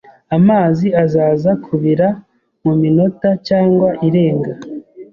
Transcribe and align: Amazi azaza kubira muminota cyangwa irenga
Amazi 0.37 0.87
azaza 1.03 1.51
kubira 1.65 2.07
muminota 2.63 3.29
cyangwa 3.47 3.89
irenga 4.07 4.51